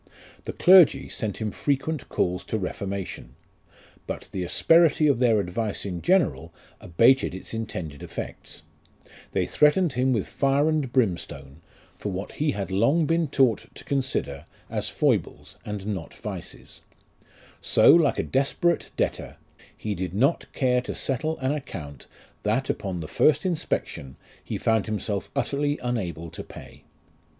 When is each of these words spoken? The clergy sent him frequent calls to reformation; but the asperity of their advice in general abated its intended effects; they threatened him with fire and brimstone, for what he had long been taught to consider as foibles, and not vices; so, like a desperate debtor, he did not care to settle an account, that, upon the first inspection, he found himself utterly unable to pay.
The 0.45 0.53
clergy 0.53 1.09
sent 1.09 1.37
him 1.37 1.51
frequent 1.51 2.09
calls 2.09 2.43
to 2.45 2.57
reformation; 2.57 3.35
but 4.07 4.29
the 4.31 4.43
asperity 4.43 5.05
of 5.05 5.19
their 5.19 5.39
advice 5.39 5.85
in 5.85 6.01
general 6.01 6.51
abated 6.79 7.35
its 7.35 7.53
intended 7.53 8.01
effects; 8.01 8.63
they 9.33 9.45
threatened 9.45 9.93
him 9.93 10.11
with 10.11 10.25
fire 10.27 10.67
and 10.67 10.91
brimstone, 10.91 11.61
for 11.99 12.11
what 12.11 12.31
he 12.31 12.49
had 12.49 12.71
long 12.71 13.05
been 13.05 13.27
taught 13.27 13.65
to 13.75 13.83
consider 13.83 14.47
as 14.71 14.89
foibles, 14.89 15.59
and 15.67 15.85
not 15.85 16.15
vices; 16.15 16.81
so, 17.61 17.93
like 17.93 18.17
a 18.17 18.23
desperate 18.23 18.89
debtor, 18.97 19.37
he 19.77 19.93
did 19.93 20.15
not 20.15 20.51
care 20.51 20.81
to 20.81 20.95
settle 20.95 21.37
an 21.37 21.51
account, 21.51 22.07
that, 22.41 22.71
upon 22.71 23.01
the 23.01 23.07
first 23.07 23.45
inspection, 23.45 24.15
he 24.43 24.57
found 24.57 24.87
himself 24.87 25.29
utterly 25.35 25.77
unable 25.83 26.31
to 26.31 26.43
pay. 26.43 26.85